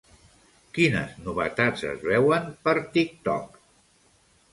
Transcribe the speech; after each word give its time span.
Quines 0.77 1.11
novetats 1.25 1.85
es 1.89 2.01
veuen 2.07 2.47
per 2.69 2.73
TikTok? 2.97 3.61